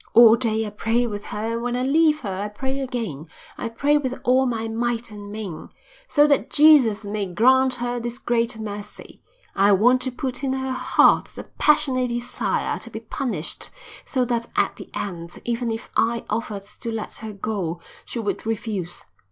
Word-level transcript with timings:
"All 0.15 0.35
day 0.35 0.65
I 0.65 0.71
pray 0.71 1.05
with 1.05 1.25
her 1.25 1.53
and 1.53 1.61
when 1.61 1.75
I 1.75 1.83
leave 1.83 2.21
her 2.21 2.33
I 2.33 2.47
pray 2.47 2.79
again, 2.79 3.27
I 3.55 3.69
pray 3.69 3.99
with 3.99 4.19
all 4.23 4.47
my 4.47 4.67
might 4.67 5.11
and 5.11 5.31
main, 5.31 5.69
so 6.07 6.25
that 6.25 6.49
Jesus 6.49 7.05
may 7.05 7.27
grant 7.27 7.75
her 7.75 7.99
this 7.99 8.17
great 8.17 8.57
mercy. 8.57 9.21
I 9.55 9.73
want 9.73 10.01
to 10.01 10.11
put 10.11 10.43
in 10.43 10.53
her 10.53 10.71
heart 10.71 11.25
the 11.25 11.43
passionate 11.43 12.07
desire 12.07 12.79
to 12.79 12.89
be 12.89 13.01
punished 13.01 13.69
so 14.03 14.25
that 14.25 14.47
at 14.55 14.75
the 14.77 14.89
end, 14.95 15.37
even 15.45 15.69
if 15.69 15.91
I 15.95 16.25
offered 16.31 16.63
to 16.63 16.91
let 16.91 17.17
her 17.17 17.31
go, 17.31 17.79
she 18.03 18.17
would 18.17 18.43
refuse. 18.43 19.05